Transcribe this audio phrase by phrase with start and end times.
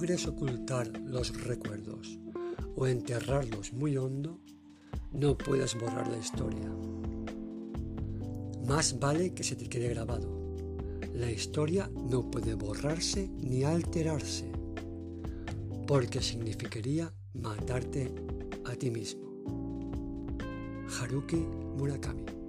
[0.00, 2.18] logres ocultar los recuerdos
[2.74, 4.40] o enterrarlos muy hondo,
[5.12, 6.72] no puedes borrar la historia.
[8.66, 10.54] Más vale que se te quede grabado.
[11.12, 14.50] La historia no puede borrarse ni alterarse,
[15.86, 18.10] porque significaría matarte
[18.64, 19.28] a ti mismo.
[20.98, 22.39] Haruki Murakami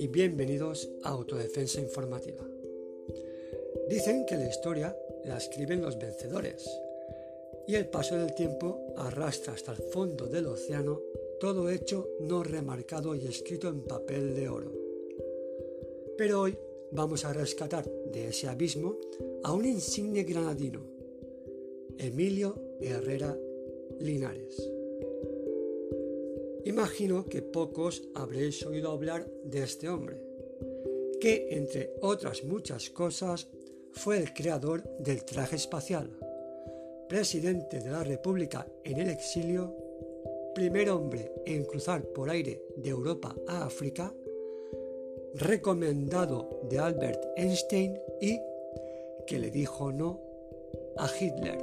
[0.00, 2.42] y bienvenidos a Autodefensa Informativa.
[3.90, 4.96] Dicen que la historia
[5.26, 6.66] la escriben los vencedores
[7.66, 11.02] y el paso del tiempo arrastra hasta el fondo del océano
[11.38, 14.72] todo hecho no remarcado y escrito en papel de oro.
[16.16, 16.56] Pero hoy
[16.92, 18.96] vamos a rescatar de ese abismo
[19.44, 20.80] a un insigne granadino,
[21.98, 23.36] Emilio Herrera
[23.98, 24.79] Linares.
[26.64, 30.20] Imagino que pocos habréis oído hablar de este hombre,
[31.20, 33.48] que entre otras muchas cosas
[33.92, 36.10] fue el creador del traje espacial,
[37.08, 39.74] presidente de la República en el exilio,
[40.54, 44.12] primer hombre en cruzar por aire de Europa a África,
[45.34, 48.38] recomendado de Albert Einstein y
[49.26, 50.20] que le dijo no
[50.96, 51.58] a Hitler.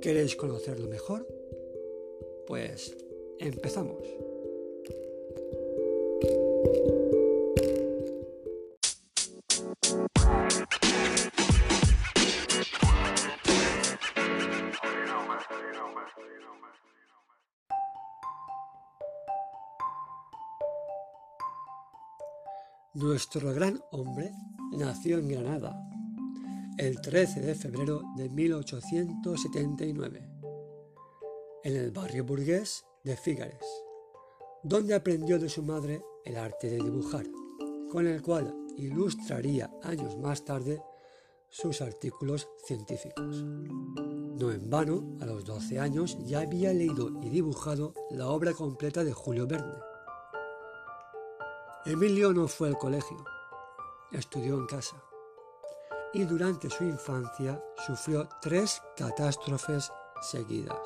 [0.00, 1.26] ¿Queréis conocerlo mejor?
[2.46, 2.96] Pues
[3.42, 3.98] Empezamos.
[22.94, 24.30] Nuestro gran hombre
[24.70, 25.76] nació en Granada
[26.78, 30.28] el 13 de febrero de 1879,
[31.64, 33.64] en el barrio burgués de Fígares,
[34.62, 37.26] donde aprendió de su madre el arte de dibujar,
[37.90, 40.82] con el cual ilustraría años más tarde
[41.48, 43.42] sus artículos científicos.
[43.42, 49.04] No en vano, a los 12 años ya había leído y dibujado la obra completa
[49.04, 49.74] de Julio Verne.
[51.84, 53.24] Emilio no fue al colegio,
[54.12, 55.02] estudió en casa
[56.14, 60.78] y durante su infancia sufrió tres catástrofes seguidas.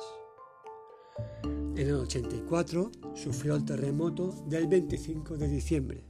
[1.77, 6.03] En el 84 sufrió el terremoto del 25 de diciembre.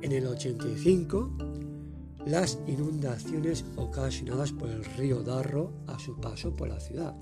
[0.00, 1.30] En el 85
[2.24, 7.14] las inundaciones ocasionadas por el río Darro a su paso por la ciudad.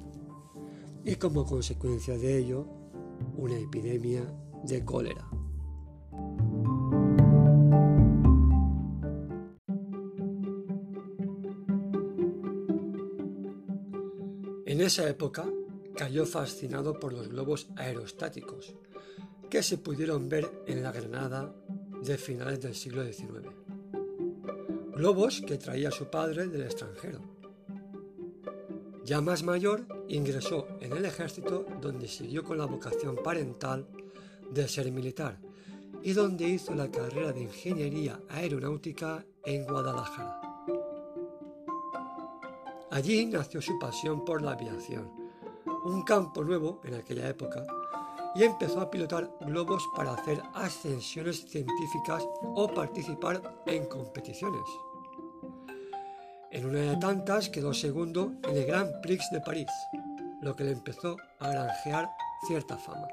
[1.05, 2.69] Y como consecuencia de ello,
[3.37, 4.23] una epidemia
[4.63, 5.29] de cólera.
[14.67, 15.47] En esa época,
[15.97, 18.75] cayó fascinado por los globos aerostáticos
[19.49, 21.55] que se pudieron ver en la Granada
[22.03, 23.49] de finales del siglo XIX.
[24.95, 27.21] Globos que traía su padre del extranjero.
[29.05, 33.87] Ya más mayor, ingresó en el ejército donde siguió con la vocación parental
[34.51, 35.39] de ser militar
[36.03, 40.41] y donde hizo la carrera de ingeniería aeronáutica en Guadalajara.
[42.91, 45.24] Allí nació su pasión por la aviación
[45.85, 47.65] un campo nuevo en aquella época
[48.35, 54.65] y empezó a pilotar globos para hacer ascensiones científicas o participar en competiciones.
[56.51, 59.71] En una de tantas quedó segundo en el Grand Prix de París,
[60.43, 62.09] lo que le empezó a granjear
[62.47, 63.09] cierta fama.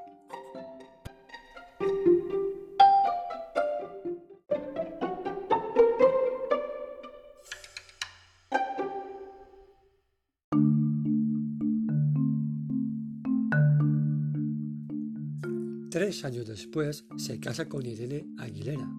[15.92, 18.90] Tres años después se casa con Irene Aguilera,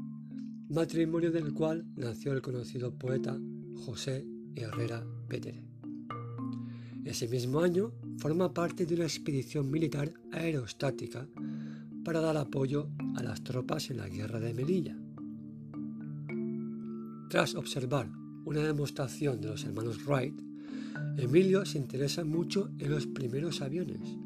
[0.68, 3.34] matrimonio del cual nació el conocido poeta
[3.76, 5.64] José Herrera Petere.
[7.06, 11.26] Ese mismo año forma parte de una expedición militar aerostática
[12.04, 14.98] para dar apoyo a las tropas en la guerra de Melilla.
[17.30, 18.10] Tras observar
[18.44, 20.38] una demostración de los hermanos Wright,
[21.16, 24.18] Emilio se interesa mucho en los primeros aviones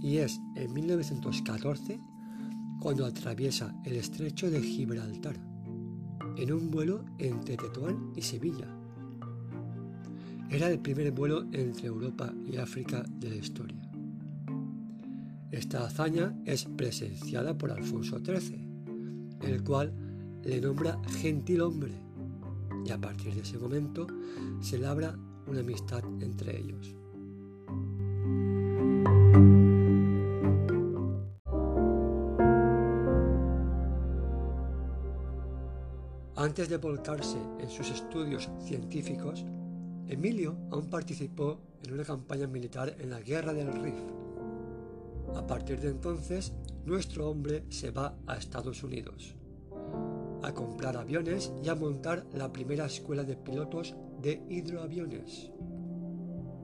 [0.00, 2.00] y es en 1914
[2.80, 5.36] cuando atraviesa el estrecho de Gibraltar
[6.36, 8.68] en un vuelo entre Tetuán y Sevilla.
[10.50, 13.82] Era el primer vuelo entre Europa y África de la historia.
[15.50, 18.64] Esta hazaña es presenciada por Alfonso XIII,
[19.42, 19.92] el cual
[20.44, 21.92] le nombra gentil hombre,
[22.86, 24.06] y a partir de ese momento
[24.60, 26.94] se labra una amistad entre ellos.
[36.58, 39.46] Antes de volcarse en sus estudios científicos,
[40.08, 43.94] Emilio aún participó en una campaña militar en la Guerra del Rif.
[45.36, 46.52] A partir de entonces,
[46.84, 49.36] nuestro hombre se va a Estados Unidos
[50.42, 55.52] a comprar aviones y a montar la primera escuela de pilotos de hidroaviones.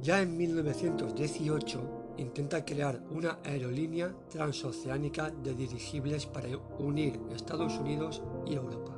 [0.02, 6.48] Ya en 1918 intenta crear una aerolínea transoceánica de dirigibles para
[6.80, 8.93] unir Estados Unidos y Europa,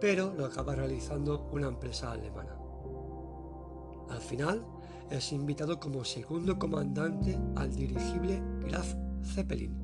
[0.00, 2.56] pero lo acaba realizando una empresa alemana.
[4.10, 4.64] Al final,
[5.10, 9.74] es invitado como segundo comandante al dirigible Graf Zeppelin,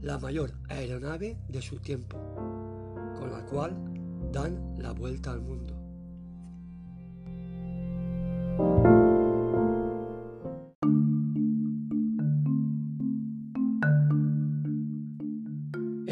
[0.00, 2.16] la mayor aeronave de su tiempo,
[3.18, 3.76] con la cual
[4.30, 5.77] dan la vuelta al mundo.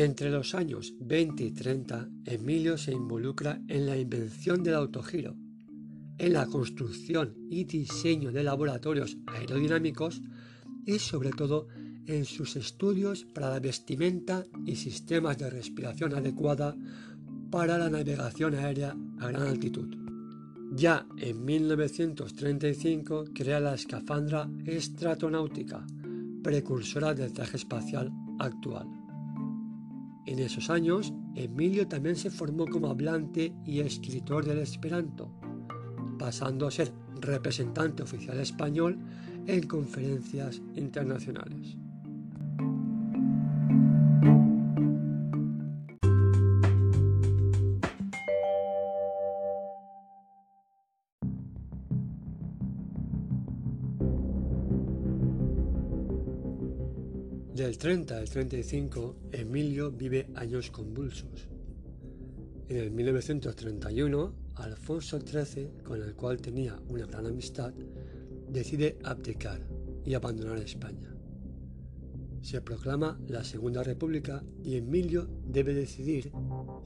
[0.07, 5.35] Entre los años 20 y 30, Emilio se involucra en la invención del autogiro,
[6.17, 10.23] en la construcción y diseño de laboratorios aerodinámicos
[10.85, 11.67] y sobre todo
[12.07, 16.77] en sus estudios para la vestimenta y sistemas de respiración adecuada
[17.51, 19.93] para la navegación aérea a gran altitud.
[20.77, 25.85] Ya en 1935 crea la escafandra estratonáutica,
[26.45, 29.06] precursora del traje espacial actual.
[30.27, 35.31] En esos años, Emilio también se formó como hablante y escritor del Esperanto,
[36.19, 38.99] pasando a ser representante oficial español
[39.47, 41.77] en conferencias internacionales.
[57.87, 61.47] 30 al 35, Emilio vive años convulsos.
[62.69, 67.73] En el 1931, Alfonso XIII, con el cual tenía una gran amistad,
[68.49, 69.61] decide abdicar
[70.05, 71.15] y abandonar España.
[72.43, 76.33] Se proclama la Segunda República y Emilio debe decidir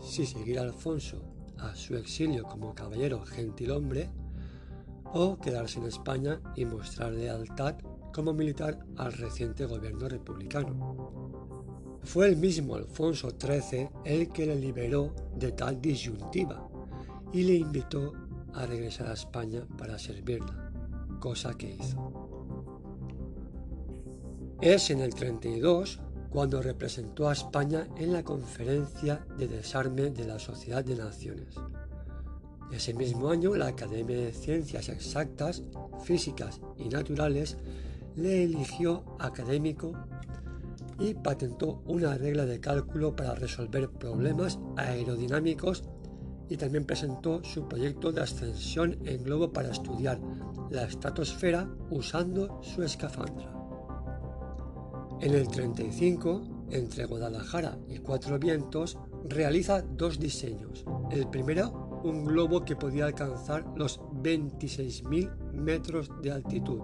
[0.02, 1.24] si seguir a Alfonso
[1.56, 4.10] a su exilio como caballero gentilhombre
[5.14, 7.76] o quedarse en España y mostrar lealtad
[8.12, 11.30] como militar al reciente gobierno republicano.
[12.02, 16.68] Fue el mismo Alfonso XIII el que le liberó de tal disyuntiva
[17.32, 18.12] y le invitó
[18.54, 20.72] a regresar a España para servirla,
[21.20, 22.30] cosa que hizo.
[24.60, 30.38] Es en el 32 cuando representó a España en la conferencia de desarme de la
[30.38, 31.54] Sociedad de Naciones.
[32.70, 35.62] Ese mismo año, la Academia de Ciencias Exactas,
[36.04, 37.56] Físicas y Naturales
[38.16, 39.92] le eligió académico
[40.98, 45.84] y patentó una regla de cálculo para resolver problemas aerodinámicos
[46.48, 50.20] y también presentó su proyecto de ascensión en globo para estudiar
[50.70, 53.54] la estratosfera usando su escafandra.
[55.20, 58.98] En el 35, entre Guadalajara y Cuatro Vientos,
[59.28, 60.84] realiza dos diseños.
[61.10, 66.80] El primero, un globo que podía alcanzar los 26.000 metros de altitud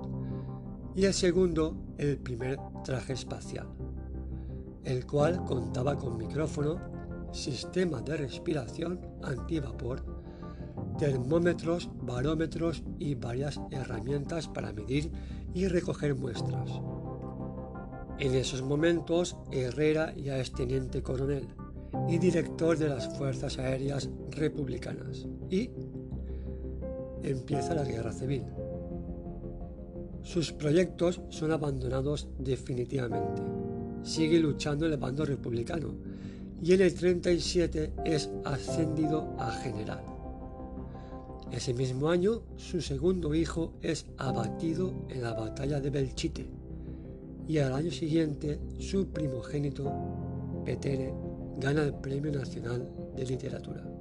[0.96, 3.68] y el segundo el primer traje espacial,
[4.82, 6.80] el cual contaba con micrófono,
[7.32, 10.02] sistema de respiración antivapor,
[10.98, 15.12] termómetros, barómetros y varias herramientas para medir
[15.52, 16.70] y recoger muestras.
[18.18, 21.46] En esos momentos Herrera ya es teniente coronel
[22.08, 25.70] y director de las Fuerzas Aéreas Republicanas y
[27.22, 28.44] empieza la guerra civil.
[30.26, 33.42] Sus proyectos son abandonados definitivamente.
[34.02, 35.94] Sigue luchando el bando republicano
[36.60, 40.02] y en el 37 es ascendido a general.
[41.52, 46.46] Ese mismo año, su segundo hijo es abatido en la batalla de Belchite
[47.46, 49.92] y al año siguiente su primogénito,
[50.64, 51.14] Petere,
[51.58, 53.95] gana el Premio Nacional de Literatura.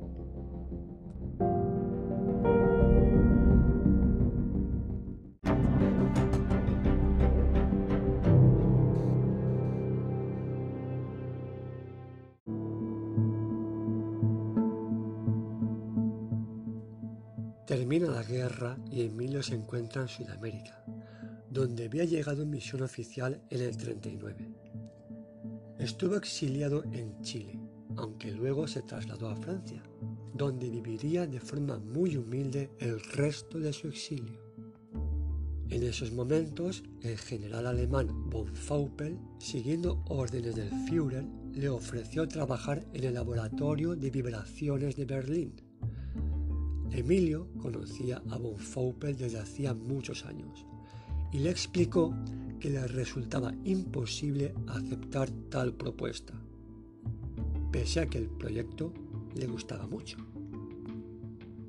[17.96, 20.84] Termina la guerra y Emilio se encuentra en Sudamérica,
[21.50, 24.50] donde había llegado en misión oficial en el 39.
[25.80, 27.58] Estuvo exiliado en Chile,
[27.96, 29.82] aunque luego se trasladó a Francia,
[30.34, 34.42] donde viviría de forma muy humilde el resto de su exilio.
[35.70, 41.24] En esos momentos, el general alemán von Faupel, siguiendo órdenes del Führer,
[41.54, 45.65] le ofreció trabajar en el laboratorio de vibraciones de Berlín.
[46.92, 50.66] Emilio conocía a von Faupel desde hacía muchos años
[51.32, 52.14] y le explicó
[52.60, 56.34] que le resultaba imposible aceptar tal propuesta,
[57.72, 58.94] pese a que el proyecto
[59.36, 60.18] le gustaba mucho.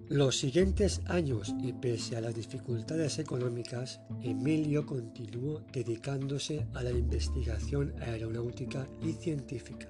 [0.09, 7.93] Los siguientes años y pese a las dificultades económicas, Emilio continuó dedicándose a la investigación
[8.01, 9.89] aeronáutica y científica.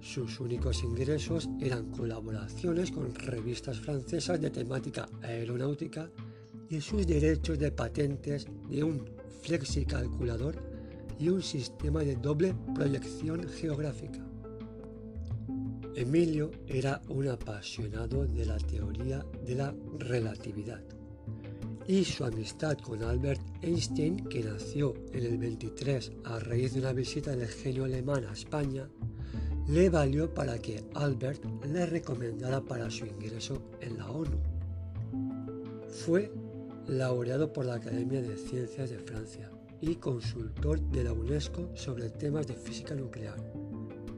[0.00, 6.10] Sus únicos ingresos eran colaboraciones con revistas francesas de temática aeronáutica
[6.68, 9.04] y sus derechos de patentes de un
[9.42, 10.56] flexicalculador
[11.18, 14.24] y un sistema de doble proyección geográfica.
[15.94, 20.82] Emilio era un apasionado de la teoría de la relatividad
[21.86, 26.92] y su amistad con Albert Einstein, que nació en el 23 a raíz de una
[26.92, 28.88] visita del genio alemán a España,
[29.70, 34.36] le valió para que Albert le recomendara para su ingreso en la ONU.
[35.88, 36.32] Fue
[36.86, 39.50] laureado por la Academia de Ciencias de Francia
[39.80, 43.36] y consultor de la UNESCO sobre temas de física nuclear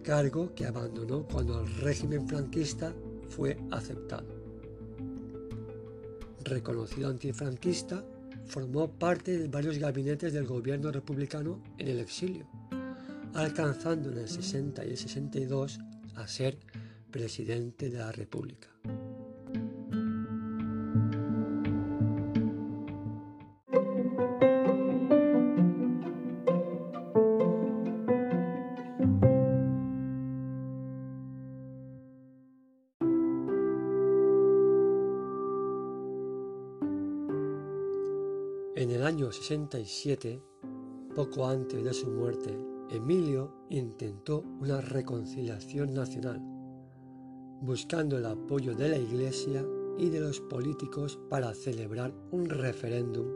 [0.02, 2.92] cargo que abandonó cuando el régimen franquista
[3.28, 4.26] fue aceptado.
[6.44, 8.04] Reconocido antifranquista,
[8.47, 12.47] formó parte de varios gabinetes del gobierno republicano en el exilio,
[13.34, 15.78] alcanzando en el 60 y el 62
[16.16, 16.58] a ser
[17.10, 18.68] presidente de la República.
[38.74, 40.42] En el año 67,
[41.14, 46.42] poco antes de su muerte, Emilio intentó una reconciliación nacional,
[47.62, 49.64] buscando el apoyo de la Iglesia
[49.96, 53.26] y de los políticos para celebrar un referéndum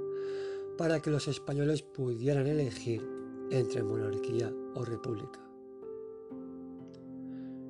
[0.77, 3.01] para que los españoles pudieran elegir
[3.51, 5.41] entre monarquía o república.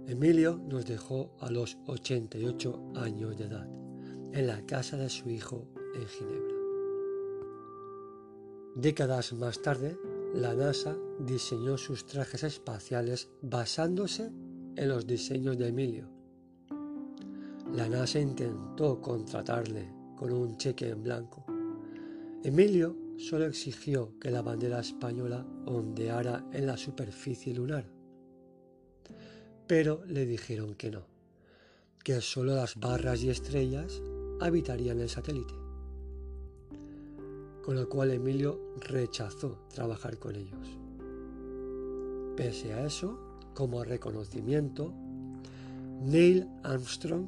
[0.08, 3.68] Emilio nos dejó a los 88 años de edad,
[4.32, 6.54] en la casa de su hijo en Ginebra.
[8.74, 9.96] Décadas más tarde,
[10.36, 14.30] la NASA diseñó sus trajes espaciales basándose
[14.76, 16.10] en los diseños de Emilio.
[17.72, 21.46] La NASA intentó contratarle con un cheque en blanco.
[22.44, 27.90] Emilio solo exigió que la bandera española ondeara en la superficie lunar.
[29.66, 31.06] Pero le dijeron que no,
[32.04, 34.02] que solo las barras y estrellas
[34.40, 35.65] habitarían el satélite
[37.66, 40.78] con lo cual Emilio rechazó trabajar con ellos.
[42.36, 43.18] Pese a eso,
[43.54, 44.92] como reconocimiento,
[46.00, 47.26] Neil Armstrong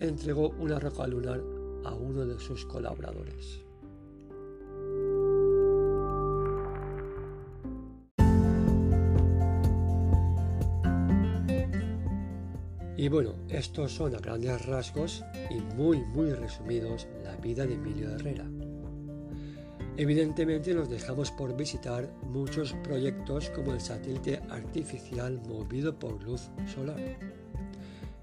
[0.00, 1.40] entregó una roca lunar
[1.84, 3.60] a uno de sus colaboradores.
[12.96, 18.10] Y bueno, estos son a grandes rasgos y muy muy resumidos la vida de Emilio
[18.10, 18.48] Herrera.
[19.96, 26.98] Evidentemente nos dejamos por visitar muchos proyectos como el satélite artificial movido por luz solar,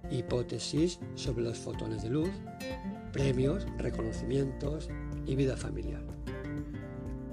[0.10, 2.30] hipótesis sobre los fotones de luz,
[3.14, 4.90] premios, reconocimientos
[5.26, 6.04] y vida familiar.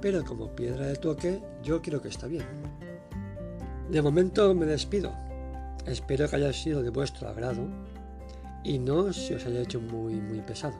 [0.00, 2.46] Pero como piedra de toque, yo creo que está bien.
[3.90, 5.12] De momento me despido.
[5.84, 7.66] Espero que haya sido de vuestro agrado
[8.62, 10.76] y no se os haya hecho muy muy pesado.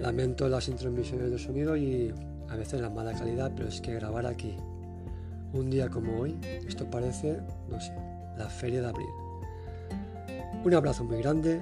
[0.00, 2.14] Lamento las intromisiones de sonido y
[2.48, 4.56] a veces la mala calidad, pero es que grabar aquí
[5.52, 7.92] un día como hoy, esto parece, no sé,
[8.38, 9.08] la feria de abril.
[10.64, 11.60] Un abrazo muy grande,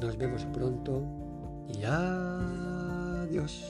[0.00, 1.02] nos vemos pronto
[1.68, 3.64] y adiós.